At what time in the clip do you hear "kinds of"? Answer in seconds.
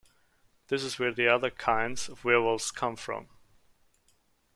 1.51-2.25